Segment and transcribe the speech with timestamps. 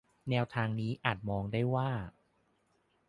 [0.29, 1.89] แนวทางนี้อาจมองได้ว่า